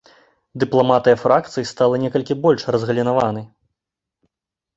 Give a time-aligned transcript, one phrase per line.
[0.61, 3.47] Дыпламатыя фракцый стала некалькі больш разгалінаванай.